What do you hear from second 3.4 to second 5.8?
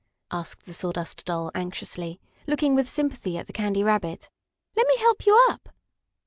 the Candy Rabbit. "Let me help you up!"